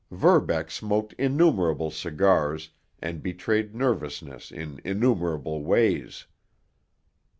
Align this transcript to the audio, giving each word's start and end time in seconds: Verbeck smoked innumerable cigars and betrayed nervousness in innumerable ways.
Verbeck 0.09 0.71
smoked 0.71 1.13
innumerable 1.19 1.91
cigars 1.91 2.71
and 3.03 3.21
betrayed 3.21 3.75
nervousness 3.75 4.51
in 4.51 4.81
innumerable 4.83 5.63
ways. 5.63 6.25